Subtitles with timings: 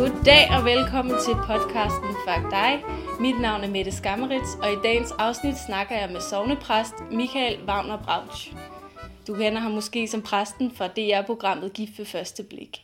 [0.00, 2.84] Goddag og velkommen til podcasten Fuck dig.
[3.20, 8.02] Mit navn er Mette Skammerits, og i dagens afsnit snakker jeg med sovnepræst Michael Wagner
[8.04, 8.52] Brauch.
[9.26, 12.78] Du kender ham måske som præsten fra DR-programmet Gift ved første blik.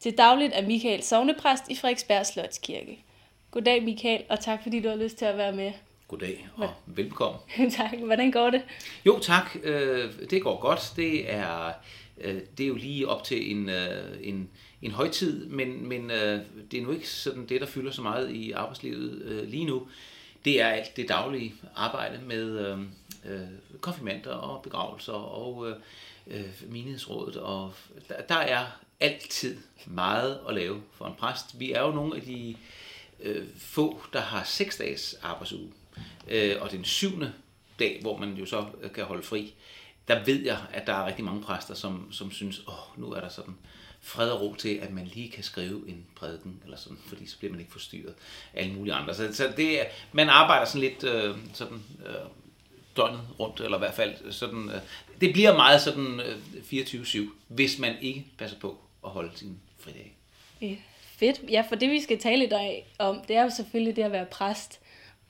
[0.00, 3.04] Til dagligt er Michael sovnepræst i Frederiksberg Slotskirke.
[3.50, 5.72] Goddag Michael, og tak fordi du har lyst til at være med.
[6.08, 7.40] Goddag og velkommen.
[7.78, 7.98] tak.
[7.98, 8.62] Hvordan går det?
[9.06, 10.92] Jo tak, øh, det går godt.
[10.96, 11.72] Det er,
[12.20, 14.50] øh, det er jo lige op til en, øh, en,
[14.82, 18.30] en højtid, men, men øh, det er nu ikke sådan det, der fylder så meget
[18.30, 19.88] i arbejdslivet øh, lige nu.
[20.44, 22.78] Det er alt det daglige arbejde med øh,
[23.24, 23.48] øh
[23.80, 25.70] konfirmander og begravelser og
[26.26, 27.36] øh, menighedsrådet.
[27.36, 27.72] Og
[28.08, 28.66] der, der er
[29.00, 31.60] altid meget at lave for en præst.
[31.60, 32.56] Vi er jo nogle af de
[33.22, 35.72] øh, få, der har seks dages arbejdsuge
[36.28, 37.32] øh, og den syvende
[37.78, 39.54] dag, hvor man jo så kan holde fri,
[40.08, 43.20] der ved jeg, at der er rigtig mange præster, som, som synes, åh, nu er
[43.20, 43.56] der sådan
[44.02, 47.38] fred og ro til, at man lige kan skrive en prædiken, eller sådan, fordi så
[47.38, 48.14] bliver man ikke forstyrret
[48.54, 49.14] af alle mulige andre.
[49.14, 49.80] Så, så det,
[50.12, 52.14] man arbejder sådan lidt øh, sådan, øh,
[52.96, 54.80] døgnet rundt, eller i hvert fald sådan, øh,
[55.20, 56.36] det bliver meget sådan øh,
[56.80, 60.16] 24-7, hvis man ikke passer på at holde sin fridag.
[60.60, 61.40] Ja, fedt.
[61.50, 64.12] Ja, for det vi skal tale i dag om, det er jo selvfølgelig det at
[64.12, 64.80] være præst.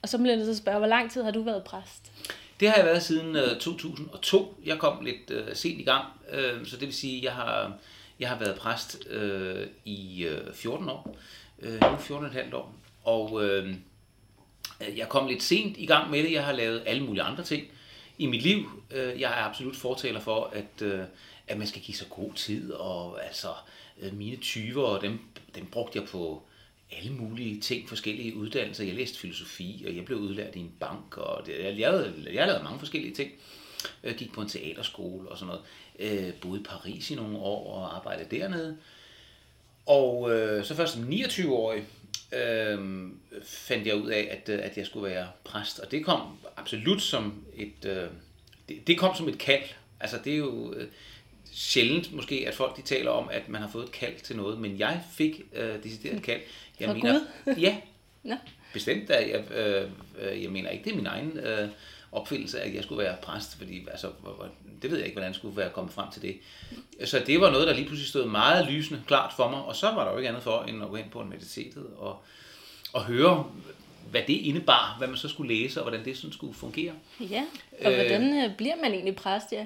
[0.01, 2.11] Og så bliver jeg nødt til at spørge, hvor lang tid har du været præst?
[2.59, 4.57] Det har jeg været siden øh, 2002.
[4.65, 7.73] Jeg kom lidt uh, sent i gang, uh, så det vil sige, jeg har,
[8.21, 11.17] jeg har været præst øh, i øh, 14 år.
[11.57, 12.75] Uh, nu 14,5 år.
[13.03, 13.75] Og øh,
[14.97, 16.31] jeg kom lidt sent i gang med det.
[16.31, 17.67] Jeg har lavet alle mulige andre ting
[18.17, 18.83] i mit liv.
[18.91, 21.03] Øh, jeg er absolut fortaler for, at, øh,
[21.47, 22.71] at man skal give sig god tid.
[22.71, 23.47] Og altså,
[24.01, 25.19] øh, mine 20'ere, dem,
[25.55, 26.43] dem brugte jeg på
[26.91, 28.83] alle mulige ting, forskellige uddannelser.
[28.83, 32.47] Jeg læste filosofi, og jeg blev udlært i en bank, og det, jeg, lavede, jeg
[32.47, 33.31] lavede mange forskellige ting.
[34.03, 35.63] Jeg gik på en teaterskole og sådan noget.
[36.01, 38.77] Øh, boede i Paris i nogle år og arbejdede dernede.
[39.85, 41.83] Og øh, så først som 29-årig
[42.33, 42.79] øh,
[43.43, 45.79] fandt jeg ud af, at, øh, at jeg skulle være præst.
[45.79, 46.21] Og det kom
[46.57, 48.07] absolut som et, øh,
[48.69, 49.63] det, det kom som et kald.
[49.99, 50.87] Altså det er jo øh,
[51.53, 54.59] sjældent måske, at folk de taler om, at man har fået et kald til noget,
[54.59, 56.41] men jeg fik øh, decideret kald.
[56.79, 57.55] Jeg For mener, Gud?
[57.55, 57.77] ja,
[58.23, 58.35] Nå.
[58.73, 59.09] bestemt.
[59.09, 59.89] Jeg, øh,
[60.21, 61.69] øh, jeg mener ikke, det er min egen øh,
[62.11, 64.07] opfindelse, at jeg skulle være præst, fordi altså,
[64.81, 66.37] det ved jeg ikke, hvordan jeg skulle være kommet frem til det.
[67.05, 69.91] Så det var noget, der lige pludselig stod meget lysende klart for mig, og så
[69.91, 72.23] var der jo ikke andet for, end at gå hen på universitetet og,
[72.93, 73.45] og høre,
[74.11, 76.93] hvad det indebar, hvad man så skulle læse, og hvordan det sådan skulle fungere.
[77.19, 77.45] Ja,
[77.85, 79.65] og øh, hvordan øh, bliver man egentlig præst, ja?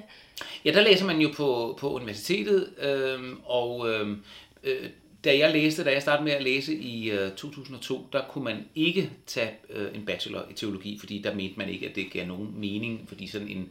[0.64, 4.16] Ja, der læser man jo på, på universitetet, øh, og øh,
[4.64, 4.90] øh
[5.26, 8.64] da jeg læste, da jeg startede med at læse i øh, 2002, der kunne man
[8.74, 12.26] ikke tage øh, en bachelor i teologi, fordi der mente man ikke, at det gav
[12.26, 13.70] nogen mening, fordi sådan en,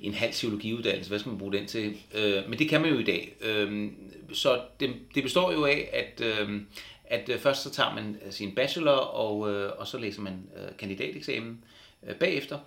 [0.00, 1.96] en halv teologiuddannelse, hvad skal man bruge den til?
[2.14, 3.36] Øh, men det kan man jo i dag.
[3.40, 3.90] Øh,
[4.32, 6.60] så det, det består jo af, at, øh,
[7.04, 10.32] at øh, først så tager man øh, sin bachelor, og, øh, og så læser man
[10.56, 11.64] øh, kandidateksamen
[12.08, 12.58] øh, bagefter,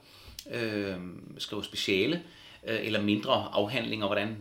[0.53, 0.95] øh,
[1.37, 2.21] skriver speciale,
[2.67, 4.37] øh, eller mindre afhandlinger, hvordan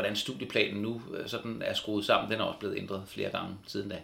[0.00, 3.56] hvordan studieplanen nu øh, sådan er skruet sammen, den er også blevet ændret flere gange
[3.66, 3.96] siden da.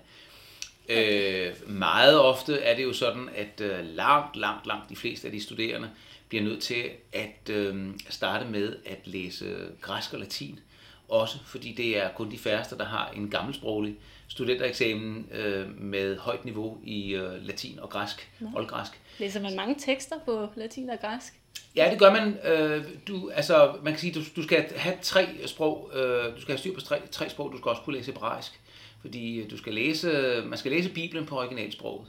[0.85, 1.49] Okay.
[1.49, 5.33] Øh, meget ofte er det jo sådan, at øh, langt, langt, langt de fleste af
[5.33, 5.91] de studerende
[6.29, 10.61] bliver nødt til at øh, starte med at læse græsk og latin.
[11.09, 13.97] Også fordi det er kun de færreste, der har en gammelsproglig
[14.29, 19.01] studentereksamen øh, med højt niveau i øh, latin og græsk, oldgræsk.
[19.19, 21.41] Læser man mange tekster på latin og græsk?
[21.77, 22.39] Ja, det gør man.
[22.45, 25.91] Øh, du, altså, man kan sige, du, du skal have tre sprog.
[25.95, 27.53] Øh, du skal have styr på tre, tre sprog.
[27.53, 28.61] Du skal også kunne læse hebraisk.
[29.01, 32.09] Fordi du skal læse, man skal læse Bibelen på originalsproget.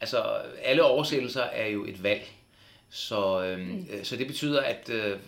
[0.00, 0.22] Altså,
[0.62, 2.30] alle oversættelser er jo et valg.
[2.90, 3.86] Så, øh, mm.
[4.02, 5.18] så det betyder, at øh,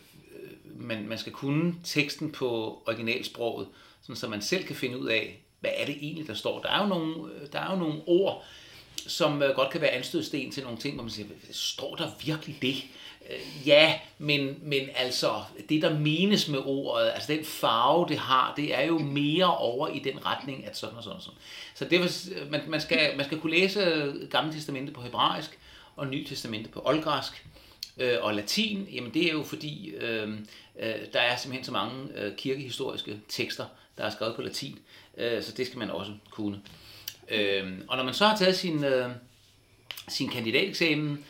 [0.65, 3.69] man, man skal kunne teksten på originalsproget,
[4.03, 6.62] sådan, så man selv kan finde ud af, hvad er det egentlig, der står.
[6.62, 8.44] Der er jo nogle, der er jo nogle ord,
[8.97, 12.59] som øh, godt kan være anstødsten til nogle ting, hvor man siger, står der virkelig
[12.62, 12.75] det?
[13.31, 18.55] Øh, ja, men, men altså, det der menes med ordet, altså den farve, det har,
[18.57, 21.39] det er jo mere over i den retning, at sådan og sådan og sådan.
[21.75, 22.11] Så det var,
[22.51, 25.59] man, man, skal, man skal kunne læse Gamle Testamente på hebraisk,
[25.97, 27.47] og Nye Testamente på oldgræsk,
[27.97, 30.29] øh, og latin, jamen det er jo fordi, øh,
[30.79, 33.65] øh, der er simpelthen så mange øh, kirkehistoriske tekster,
[33.99, 34.79] der er skrevet på latin,
[35.17, 36.61] øh, så det skal man også kunne.
[37.29, 39.11] Øh, og når man så har taget sin, øh,
[40.09, 41.25] sin kandidateksamen,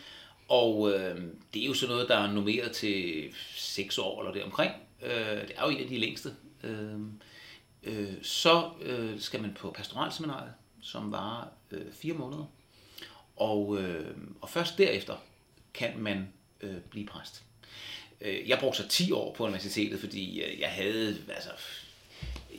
[0.49, 1.23] og øh,
[1.55, 4.73] det er jo sådan noget, der er nummeret til 6 år eller deromkring.
[5.03, 6.35] Øh, det er jo en af de længste.
[6.65, 7.01] Øh,
[7.83, 10.53] øh, så øh, skal man på pastoralseminaret,
[10.83, 12.45] som var øh, fire måneder.
[13.37, 15.17] Og, øh, og først derefter
[15.75, 16.29] kan man
[16.61, 17.43] øh, blive præst.
[18.21, 21.51] Øh, jeg brugte så 10 år på universitetet, fordi øh, jeg havde altså,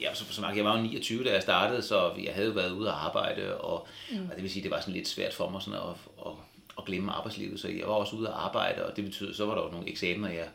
[0.02, 2.90] Ja, så, så jeg var jo 29, da jeg startede, så jeg havde været ude
[2.90, 4.30] at arbejde, og, mm.
[4.30, 5.96] og det vil sige, det var sådan lidt svært for mig sådan at,
[6.26, 6.32] at,
[6.78, 9.56] at glemme arbejdslivet, så jeg var også ude at arbejde, og det betyder, så var
[9.56, 10.48] der jo nogle eksamener, jeg,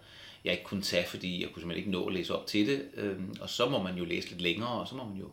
[0.45, 2.89] jeg ikke kunne tage, fordi jeg kunne simpelthen ikke nå at læse op til det,
[2.95, 5.29] øhm, og så må man jo læse lidt længere, og så må man jo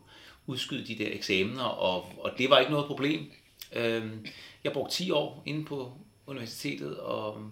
[0.46, 3.32] udskyde de der eksamener, og, og det var ikke noget problem.
[3.72, 4.26] Øhm,
[4.64, 5.92] jeg brugte 10 år inde på
[6.26, 7.42] universitetet, og,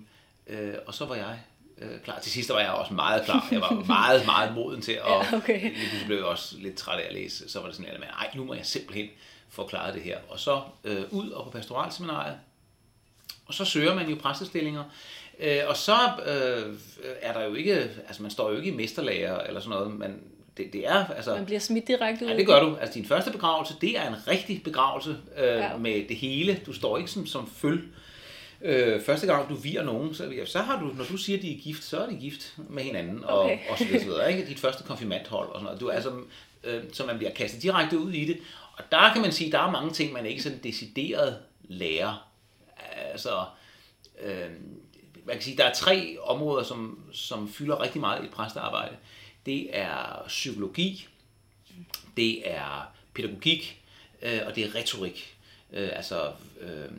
[0.46, 1.38] øh, og så var jeg
[1.78, 2.20] øh, klar.
[2.20, 3.48] Til sidst var jeg også meget klar.
[3.50, 5.60] Jeg var meget, meget moden til, og ja, okay.
[5.60, 7.50] lige blev jeg også lidt træt af at læse.
[7.50, 9.08] Så var det sådan, at nej, nu må jeg simpelthen
[9.48, 10.18] forklare det her.
[10.28, 12.38] Og så øh, ud og på pastoralseminariet,
[13.48, 14.84] og så søger man jo præstestillinger.
[15.40, 15.96] Øh, og så
[16.26, 16.74] øh,
[17.22, 17.74] er der jo ikke,
[18.06, 20.20] altså man står jo ikke i mesterlager eller sådan noget, men
[20.56, 21.34] det, det er, altså...
[21.34, 22.30] Man bliver smidt direkte ud.
[22.30, 22.76] Ja, det gør du.
[22.80, 25.76] Altså din første begravelse, det er en rigtig begravelse øh, ja.
[25.76, 26.60] med det hele.
[26.66, 27.82] Du står ikke som, som føl.
[28.62, 31.42] Øh, første gang du virer nogen, så, ja, så har du, når du siger, at
[31.42, 33.58] de er gift, så er de gift med hinanden, og, okay.
[33.70, 34.48] og så videre, så videre, ikke?
[34.48, 35.80] Dit første konfirmandhold og sådan noget.
[35.80, 36.10] Du, altså,
[36.64, 38.38] øh, så man bliver kastet direkte ud i det.
[38.72, 42.27] Og der kan man sige, der er mange ting, man ikke sådan decideret lærer.
[42.96, 43.44] Altså,
[44.20, 44.50] øh,
[45.24, 48.96] man kan sige, der er tre områder, som, som fylder rigtig meget i præstearbejde.
[49.46, 51.08] Det er psykologi,
[52.16, 53.82] det er pædagogik,
[54.22, 55.36] øh, og det er retorik.
[55.72, 56.90] Øh, altså, øh,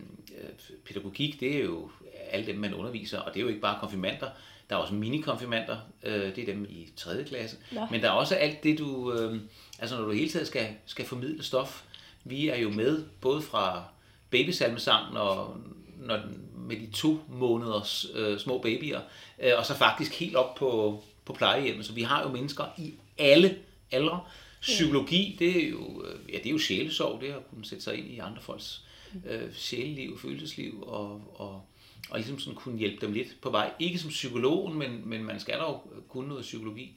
[0.86, 1.92] pædagogik, det er jo
[2.30, 4.30] alle dem, man underviser, og det er jo ikke bare konfirmander.
[4.70, 7.24] Der er også minikonfirmander, øh, det er dem i 3.
[7.24, 7.58] klasse.
[7.76, 7.88] Ja.
[7.92, 9.42] Men der er også alt det, du, øh,
[9.80, 11.84] altså når du hele tiden skal, skal formidle stof.
[12.24, 13.84] Vi er jo med, både fra
[14.30, 15.58] babysalmesangen og
[16.00, 16.20] når,
[16.58, 19.02] med de to måneders øh, små babyer,
[19.40, 21.86] øh, og så faktisk helt op på, på plejehjemmet.
[21.86, 23.58] Så vi har jo mennesker i alle
[23.92, 24.22] aldre.
[24.62, 27.98] Psykologi, det er jo, øh, ja, det er jo sjælesorg, det at kunne sætte sig
[27.98, 28.84] ind i andre folks
[29.26, 31.62] øh, sjæleliv, følelsesliv, og, og,
[32.10, 33.72] og ligesom sådan kunne hjælpe dem lidt på vej.
[33.80, 36.94] Ikke som psykologen, men, men man skal dog kunne noget psykologi.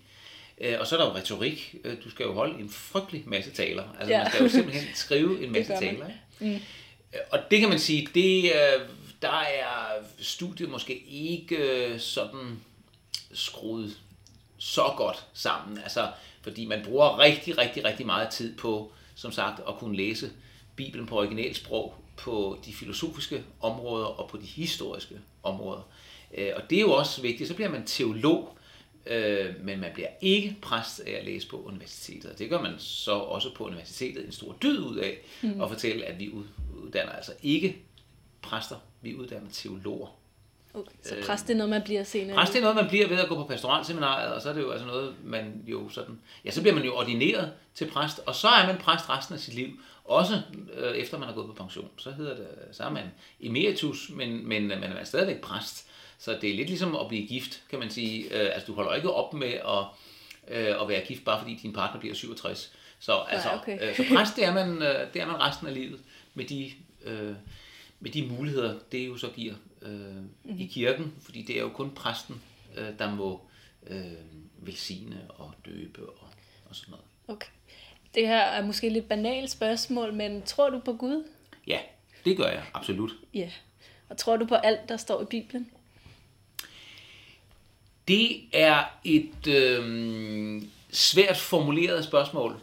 [0.60, 1.74] Øh, og så er der jo retorik.
[1.84, 3.84] Øh, du skal jo holde en frygtelig masse taler.
[3.98, 4.22] Altså ja.
[4.22, 6.06] man skal jo simpelthen skrive en masse taler.
[6.40, 6.54] Ikke?
[6.54, 6.60] Mm.
[7.30, 8.88] Og det kan man sige, det, øh,
[9.22, 12.60] der er studiet måske ikke øh, sådan
[13.32, 13.96] skruet
[14.58, 15.78] så godt sammen.
[15.78, 16.10] Altså,
[16.42, 20.30] fordi man bruger rigtig, rigtig, rigtig meget tid på, som sagt, at kunne læse
[20.76, 25.82] Bibelen på originalsprog på de filosofiske områder og på de historiske områder.
[26.34, 27.48] Øh, og det er jo også vigtigt.
[27.48, 28.58] Så bliver man teolog,
[29.06, 32.38] øh, men man bliver ikke præst af at læse på universitetet.
[32.38, 35.60] Det gør man så også på universitetet en stor dyd ud af, mm.
[35.60, 36.30] at fortælle, at vi
[36.84, 37.76] uddanner altså ikke
[38.42, 40.18] præster, vi uddanner teologer.
[40.74, 42.36] Okay, så præst det er noget, man bliver senere?
[42.36, 44.60] Præst det er noget, man bliver ved at gå på pastoralseminariet, og så er det
[44.60, 46.20] jo altså noget, man jo sådan...
[46.44, 49.40] Ja, så bliver man jo ordineret til præst, og så er man præst resten af
[49.40, 49.68] sit liv.
[50.04, 50.40] Også
[50.74, 51.90] øh, efter man har gået på pension.
[51.96, 53.04] Så hedder det, så er man
[53.40, 55.88] emeritus, men, men man er stadigvæk præst.
[56.22, 58.24] Så det er lidt ligesom at blive gift, kan man sige.
[58.24, 59.84] Øh, altså, du holder ikke op med at,
[60.48, 62.72] øh, at være gift, bare fordi din partner bliver 67.
[62.98, 63.88] Så, altså, ja, okay.
[63.88, 66.00] øh, så præst, det er, man, øh, det er man resten af livet
[66.34, 66.72] med de,
[67.04, 67.34] øh,
[68.00, 70.58] med de muligheder, det jo så giver øh, mm.
[70.58, 71.14] i kirken.
[71.22, 72.42] Fordi det er jo kun præsten,
[72.76, 73.40] øh, der må
[73.86, 74.02] øh,
[74.56, 76.28] velsigne og døbe og,
[76.68, 77.04] og sådan noget.
[77.28, 77.48] Okay.
[78.14, 81.24] Det her er måske et lidt banalt spørgsmål, men tror du på Gud?
[81.66, 81.78] Ja,
[82.24, 83.10] det gør jeg, absolut.
[83.34, 83.50] Ja.
[84.08, 85.70] Og tror du på alt, der står i Bibelen?
[88.08, 92.56] Det er et øh, svært formuleret spørgsmål.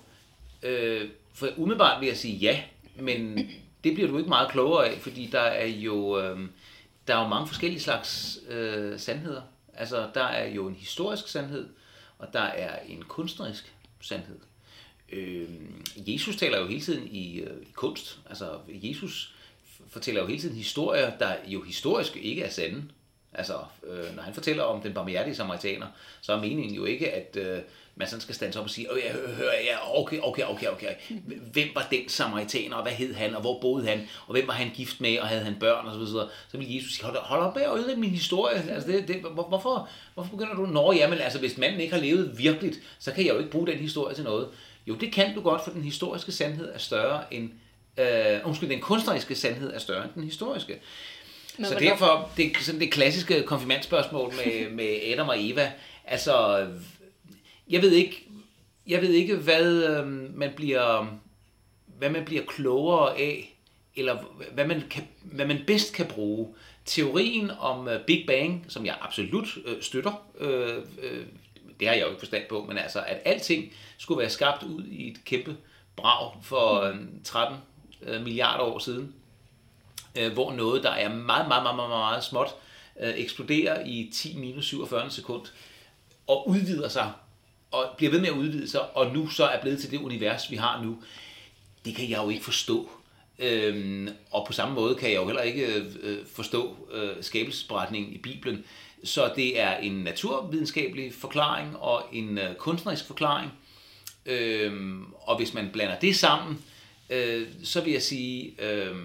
[0.63, 2.63] Øh, for umiddelbart vil jeg sige ja,
[2.95, 3.49] men
[3.83, 6.39] det bliver du ikke meget klogere af, fordi der er jo, øh,
[7.07, 9.41] der er jo mange forskellige slags øh, sandheder.
[9.73, 11.67] Altså, der er jo en historisk sandhed,
[12.17, 14.39] og der er en kunstnerisk sandhed.
[15.11, 15.47] Øh,
[15.97, 18.19] Jesus taler jo hele tiden i, øh, i kunst.
[18.29, 19.35] Altså, Jesus
[19.89, 22.83] fortæller jo hele tiden historier, der jo historisk ikke er sande.
[23.33, 23.53] Altså,
[23.87, 25.87] øh, når han fortæller om den barmhjertige samaritaner,
[26.21, 27.59] så er meningen jo ikke, at øh,
[27.95, 30.87] man sådan skal stande op og sige, ja, hører, ja, okay, okay, okay, okay.
[31.51, 34.53] Hvem var den samaritaner, og hvad hed han, og hvor boede han, og hvem var
[34.53, 36.29] han gift med, og havde han børn, og så videre.
[36.51, 38.71] Så vil Jesus sige, hold, hold op med at ødelægge min historie.
[38.71, 40.65] Altså, det, det, hvorfor, hvorfor begynder du?
[40.65, 43.67] Nå, jamen, altså, hvis manden ikke har levet virkeligt, så kan jeg jo ikke bruge
[43.67, 44.47] den historie til noget.
[44.87, 47.49] Jo, det kan du godt, for den historiske sandhed er større end,
[47.97, 50.79] øh, undskyld, den kunstneriske sandhed er større end den historiske.
[51.63, 55.71] Så derfor, det er sådan det klassiske konfirmandspørgsmål med, med Adam og Eva.
[56.05, 56.67] Altså,
[57.69, 58.27] jeg ved ikke,
[58.87, 61.19] jeg ved ikke hvad øh, man bliver,
[61.97, 63.55] hvad man bliver klogere af,
[63.95, 64.17] eller
[64.51, 66.47] hvad man, kan, hvad man bedst kan bruge.
[66.85, 71.25] Teorien om uh, Big Bang, som jeg absolut øh, støtter, øh, øh,
[71.79, 74.83] det har jeg jo ikke forstand på, men altså, at alting skulle være skabt ud
[74.83, 75.57] i et kæmpe
[75.95, 77.57] brag for 13
[78.01, 79.13] øh, øh, milliarder år siden,
[80.17, 82.55] øh, hvor noget, der er meget, meget, meget, meget, meget småt,
[82.99, 85.45] øh, eksploderer i 10 minus 47 sekund,
[86.27, 87.11] og udvider sig
[87.71, 90.51] og bliver ved med at udvide sig, og nu så er blevet til det univers,
[90.51, 90.97] vi har nu,
[91.85, 92.89] det kan jeg jo ikke forstå.
[93.39, 98.13] Øhm, og på samme måde kan jeg jo heller ikke øh, øh forstå øh, skabelsesberetningen
[98.13, 98.65] i Bibelen.
[99.03, 103.51] Så det er en naturvidenskabelig forklaring og en øh, kunstnerisk forklaring.
[104.25, 106.63] Øhm, og hvis man blander det sammen,
[107.09, 108.95] øh, så vil jeg sige, øh,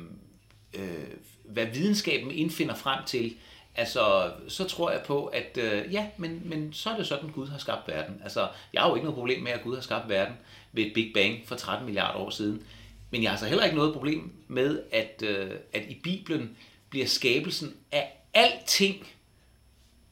[0.74, 1.06] øh,
[1.44, 3.34] hvad videnskaben indfinder frem til,
[3.74, 7.48] altså, så tror jeg på, at øh, ja, men, men så er det sådan, Gud
[7.48, 8.20] har skabt verden.
[8.22, 10.34] Altså, jeg har jo ikke noget problem med, at Gud har skabt verden
[10.72, 12.62] ved et Big Bang for 13 milliarder år siden.
[13.10, 16.56] Men jeg har så heller ikke noget problem med, at, øh, at i Bibelen
[16.90, 19.06] bliver skabelsen af alting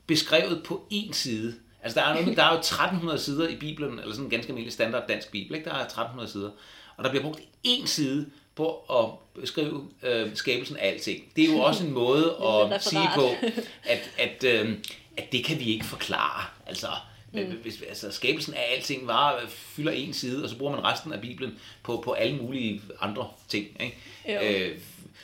[0.07, 1.55] beskrevet på én side.
[1.83, 4.51] Altså der er, noget, der er jo 1300 sider i Bibelen, eller sådan en ganske
[4.51, 5.71] almindelig standard dansk Bibel, ikke?
[5.71, 6.51] der er 1300 sider.
[6.97, 11.25] Og der bliver brugt én side på at beskrive øh, skabelsen af alting.
[11.37, 12.37] Det er jo også en måde
[12.73, 13.29] at sige på,
[13.93, 14.79] at, at, øh,
[15.17, 16.45] at det kan vi ikke forklare.
[16.67, 16.89] Altså,
[17.35, 17.57] Mm.
[17.63, 21.21] Hvis, altså, skabelsen af alting var, fylder en side, og så bruger man resten af
[21.21, 23.67] Bibelen på, på alle mulige andre ting.
[23.81, 24.69] Ikke?
[24.71, 24.79] Øh,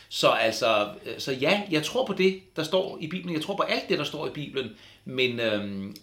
[0.08, 3.34] så altså, så ja, jeg tror på det, der står i Bibelen.
[3.34, 4.70] Jeg tror på alt det, der står i Bibelen.
[5.04, 5.96] Men, øhm,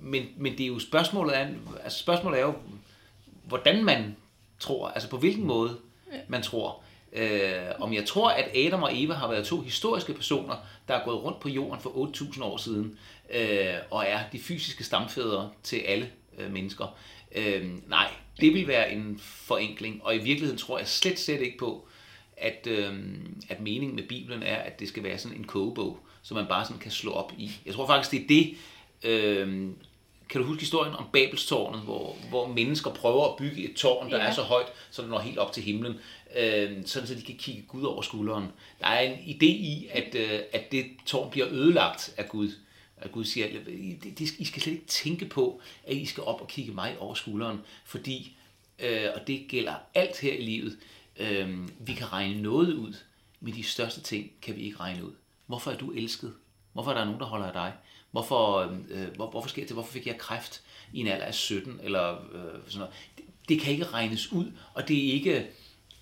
[0.00, 1.46] men, men det er jo spørgsmålet er,
[1.84, 2.54] altså spørgsmålet er jo,
[3.44, 4.16] hvordan man
[4.60, 5.76] tror, altså på hvilken måde
[6.28, 6.82] man tror.
[7.12, 10.54] Øh, om jeg tror, at Adam og Eva har været to historiske personer,
[10.88, 12.98] der er gået rundt på jorden for 8.000 år siden,
[13.34, 16.96] øh, og er de fysiske stamfædre til alle øh, mennesker.
[17.34, 21.58] Øh, nej, det vil være en forenkling, og i virkeligheden tror jeg slet, slet ikke
[21.58, 21.88] på,
[22.36, 22.94] at, øh,
[23.48, 26.64] at meningen med Bibelen er, at det skal være sådan en kogebog, som man bare
[26.64, 27.52] sådan kan slå op i.
[27.66, 28.56] Jeg tror faktisk, det er det,
[29.10, 29.68] øh,
[30.28, 34.16] kan du huske historien om Babelstårnet, hvor, hvor mennesker prøver at bygge et tårn, der
[34.16, 34.24] ja.
[34.24, 35.94] er så højt, så det når helt op til himlen,
[36.36, 38.48] øh, sådan så de kan kigge Gud over skulderen.
[38.80, 42.52] Der er en idé i, at, øh, at det tårn bliver ødelagt af Gud.
[42.96, 43.46] At Gud siger,
[44.38, 47.60] I skal slet ikke tænke på, at I skal op og kigge mig over skulderen,
[47.84, 48.36] fordi,
[48.78, 50.78] øh, og det gælder alt her i livet,
[51.16, 52.94] øh, vi kan regne noget ud,
[53.40, 55.12] men de største ting kan vi ikke regne ud.
[55.46, 56.34] Hvorfor er du elsket?
[56.72, 57.72] Hvorfor er der nogen, der holder af dig?
[58.16, 59.72] Hvorfor, øh, hvor, hvorfor sker det?
[59.72, 61.80] Hvorfor fik jeg kræft i en alder af 17?
[61.82, 62.94] Eller, øh, sådan noget?
[63.16, 65.46] Det, det kan ikke regnes ud, og det er ikke,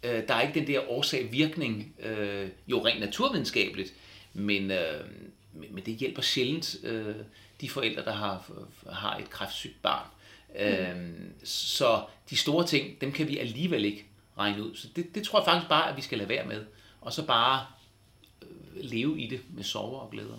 [0.02, 3.94] øh, der er ikke den der årsag-virkning, øh, jo rent naturvidenskabeligt,
[4.32, 5.04] men, øh,
[5.52, 7.14] men, men det hjælper sjældent øh,
[7.60, 8.50] de forældre, der har,
[8.92, 10.06] har et kræftsygt barn.
[10.54, 10.60] Mm.
[10.60, 11.12] Øh,
[11.44, 14.04] så de store ting, dem kan vi alligevel ikke
[14.38, 14.74] regne ud.
[14.74, 16.64] Så det, det tror jeg faktisk bare, at vi skal lade være med.
[17.00, 17.66] Og så bare
[18.42, 20.38] øh, leve i det med sorger og glæder.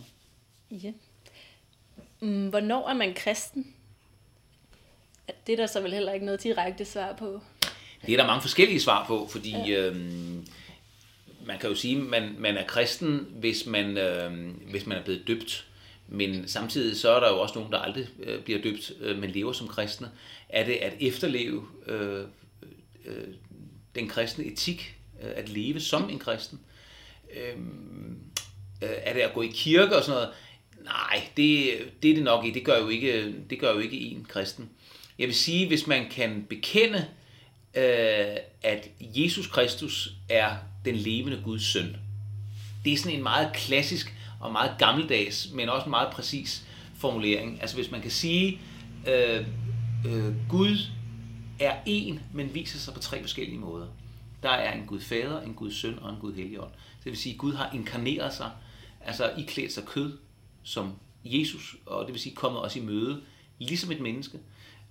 [0.72, 0.92] Ja.
[2.26, 3.74] Mm, hvornår er man kristen?
[5.48, 7.42] Det er der så vel heller ikke noget direkte svar på.
[8.06, 9.80] Det er der mange forskellige svar på, fordi ja.
[9.80, 10.48] øhm,
[11.46, 15.04] man kan jo sige, at man, man er kristen, hvis man, øhm, hvis man er
[15.04, 15.68] blevet døbt.
[16.08, 19.30] Men samtidig så er der jo også nogen, der aldrig øh, bliver døbt, øh, men
[19.30, 20.12] lever som kristne.
[20.50, 22.24] Er det at efterleve øh,
[23.06, 23.28] øh,
[23.96, 26.60] den kristne etik, øh, at leve som en kristen?
[27.38, 28.20] Øhm,
[28.82, 30.34] øh, er det at gå i kirke og sådan noget?
[30.86, 31.70] Nej, det,
[32.04, 32.60] det er det nok ikke.
[32.60, 34.70] Det gør jo ikke, det gør jo ikke en kristen.
[35.20, 37.06] Jeg vil sige, hvis man kan bekende,
[37.76, 41.98] øh, at Jesus Kristus er den levende Guds søn.
[42.86, 46.66] Det er sådan en meget klassisk og meget gammeldags, men også en meget præcis
[46.98, 47.62] formulering.
[47.62, 48.60] Altså hvis man kan sige,
[49.08, 49.46] øh,
[50.06, 50.78] øh, Gud
[51.60, 53.88] er en, men viser sig på tre forskellige måder.
[54.44, 56.72] Der er en Gud fader, en Gud søn og en Gud helligånd.
[57.04, 58.52] Det vil sige, at Gud har inkarneret sig,
[59.02, 60.18] altså iklædt sig kød
[60.66, 60.94] som
[61.26, 63.22] Jesus, og det vil sige kommet os i møde,
[63.60, 64.40] ligesom et menneske.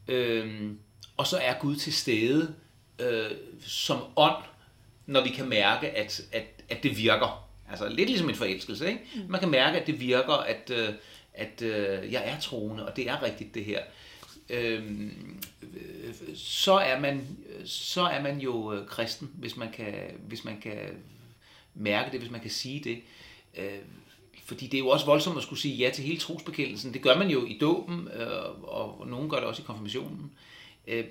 [0.09, 0.78] Øhm,
[1.16, 2.54] og så er Gud til stede
[2.99, 4.45] øh, som ånd,
[5.07, 7.49] når vi kan mærke, at, at, at det virker.
[7.71, 9.00] Altså lidt ligesom en forelskelse, ikke?
[9.14, 9.31] Mm.
[9.31, 10.95] Man kan mærke, at det virker, at, øh,
[11.35, 13.83] at øh, jeg er troende, og det er rigtigt det her.
[14.50, 15.43] Øhm,
[16.35, 19.95] så er man så er man jo øh, kristen, hvis man kan
[20.28, 20.78] hvis man kan
[21.75, 23.00] mærke det, hvis man kan sige det.
[23.57, 23.78] Øh,
[24.45, 26.95] fordi det er jo også voldsomt at skulle sige ja til hele trosbekendelsen.
[26.95, 30.33] Det gør man jo i dåben, øh, og nogen gør det også i konfirmationen.
[30.87, 31.05] Øh,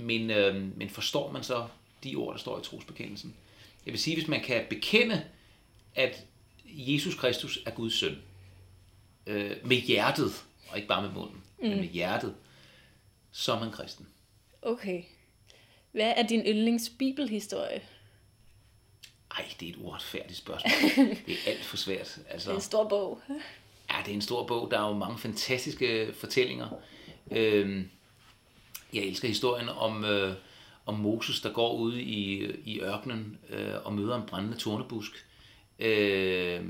[0.00, 1.66] men, øh, men forstår man så
[2.04, 3.34] de ord, der står i trosbekendelsen?
[3.86, 5.24] Jeg vil sige, hvis man kan bekende,
[5.94, 6.26] at
[6.64, 8.18] Jesus Kristus er Guds søn,
[9.26, 11.68] øh, med hjertet, og ikke bare med munden, mm.
[11.68, 12.34] men med hjertet,
[13.32, 14.06] så er man kristen.
[14.62, 15.02] Okay.
[15.92, 17.82] Hvad er din yndlings bibelhistorie?
[19.38, 20.90] Ej, det er et uretfærdigt spørgsmål.
[21.26, 22.18] det er alt for svært.
[22.28, 23.20] Altså, det er en stor bog.
[23.90, 24.70] Ja, det er en stor bog.
[24.70, 26.68] Der er jo mange fantastiske fortællinger.
[27.30, 27.90] Øhm,
[28.92, 30.34] jeg elsker historien om, øh,
[30.86, 35.26] om Moses, der går ud i, i ørkenen øh, og møder en brændende tornebusk.
[35.78, 36.64] Øh,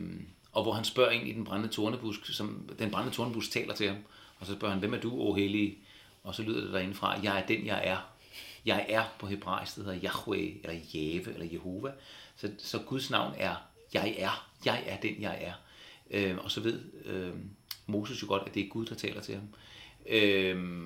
[0.53, 3.89] og hvor han spørger ind i den brændende tornebusk, som den brændende tornebusk taler til
[3.89, 3.99] ham.
[4.39, 5.79] Og så spørger han, hvem er du, o hellige?
[6.25, 7.97] og så lyder det derindefra, jeg er den, jeg er.
[8.65, 11.91] Jeg er på hebraisk, det hedder Yahweh, eller Jave, eller Jehova.
[12.37, 13.55] Så, så Guds navn er,
[13.95, 14.49] jeg er.
[14.65, 15.53] Jeg er den, jeg er.
[16.11, 17.33] Øh, og så ved øh,
[17.87, 19.49] Moses jo godt, at det er Gud, der taler til ham.
[20.07, 20.83] Øh,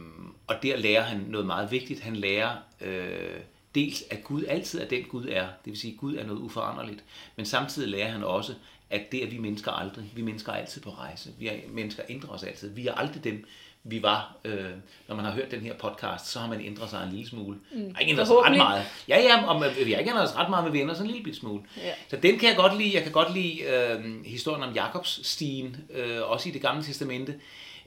[0.47, 2.01] og der lærer han noget meget vigtigt.
[2.01, 3.41] Han lærer øh,
[3.75, 5.47] dels, at Gud altid er den Gud er.
[5.47, 7.05] Det vil sige, at Gud er noget uforanderligt.
[7.37, 8.55] Men samtidig lærer han også,
[8.91, 10.13] at det er vi mennesker aldrig.
[10.15, 11.31] Vi mennesker er altid på rejse.
[11.39, 12.71] Vi er, mennesker ændrer os altid.
[12.71, 13.45] Vi er aldrig dem,
[13.89, 14.71] vi var, øh,
[15.09, 17.59] når man har hørt den her podcast, så har man ændret sig en lille smule.
[17.73, 17.95] Mm.
[18.01, 18.85] Ikke ændret sig ret meget.
[19.09, 21.11] Ja, ja, og vi har ikke ændret os ret meget, men vi ændrer sig en
[21.11, 21.63] lille smule.
[21.77, 21.93] Ja.
[22.09, 22.95] Så den kan jeg godt lide.
[22.95, 27.35] Jeg kan godt lide øh, historien om Jakobs stien, øh, også i det gamle testamente.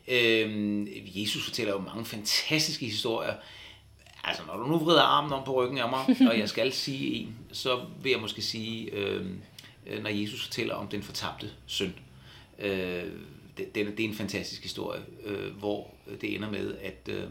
[0.07, 0.87] Øh,
[1.21, 3.33] Jesus fortæller jo mange fantastiske historier.
[4.23, 7.15] Altså, når du nu vrider armen om på ryggen af mig, og jeg skal sige
[7.15, 9.25] en, så vil jeg måske sige, øh,
[10.01, 11.95] når Jesus fortæller om den fortabte søn.
[12.59, 13.03] Øh,
[13.59, 17.23] det, det, det er en fantastisk historie, øh, hvor det ender med, at øh,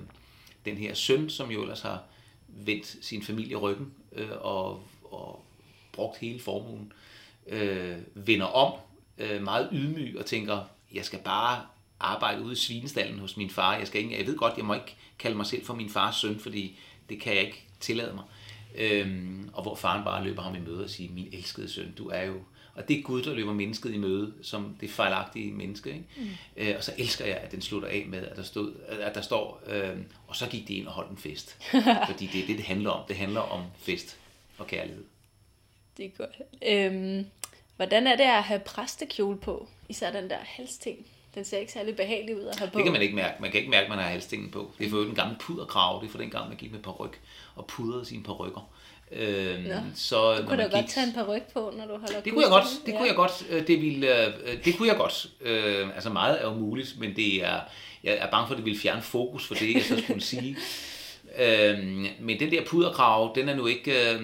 [0.64, 2.02] den her søn, som jo ellers har
[2.48, 5.44] vendt sin familie ryggen øh, og, og
[5.92, 6.92] brugt hele formuen,
[7.46, 8.80] øh, vender om
[9.18, 11.66] øh, meget ydmyg og tænker, jeg skal bare
[12.00, 13.76] arbejde ude i svinestallen hos min far.
[13.76, 16.16] Jeg, skal ikke, jeg ved godt, jeg må ikke kalde mig selv for min fars
[16.16, 18.24] søn, fordi det kan jeg ikke tillade mig.
[18.74, 22.08] Øhm, og hvor faren bare løber ham i møde og siger, min elskede søn, du
[22.08, 22.34] er jo
[22.78, 25.90] og det er Gud, der løber mennesket i møde, som det fejlagtige menneske.
[25.90, 26.04] Ikke?
[26.16, 26.28] Mm.
[26.56, 29.20] Øh, og så elsker jeg, at den slutter af med, at der, stod, at der
[29.20, 31.56] står, øh, og så gik de ind og holdt en fest.
[32.08, 33.04] Fordi det er det, det handler om.
[33.08, 34.18] Det handler om fest
[34.58, 35.04] og kærlighed.
[35.96, 36.36] Det er godt.
[36.66, 37.26] Øhm,
[37.76, 39.68] hvordan er det at have præstekjole på?
[39.88, 41.06] Især den der halsting.
[41.34, 42.78] Den ser ikke særlig behagelig ud at have på.
[42.78, 43.42] Det kan man ikke mærke.
[43.42, 44.70] Man kan ikke mærke, at man har halstingen på.
[44.78, 46.00] Det er for den gamle puderkrav.
[46.00, 47.12] Det er for den gang, man gik med ryg
[47.54, 48.70] og pudrede sine rykker.
[49.12, 49.74] Øhm, Nå.
[49.94, 52.42] så du kunne da godt tage en par ryg på, når du holder Det kunne
[52.42, 52.98] jeg godt, det ja.
[52.98, 55.26] kunne jeg godt, øh, det ville, øh, det kunne jeg godt.
[55.40, 57.60] Øh, altså meget er jo muligt, men det er,
[58.04, 60.56] jeg er bange for, at det ville fjerne fokus for det, jeg så skulle sige.
[61.38, 64.20] Øhm, men den der puderkrav, den er nu ikke, øh,